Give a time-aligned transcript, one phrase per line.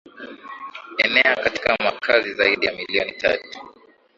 [0.97, 3.59] enea katika makazi zaidi ya milioni tatu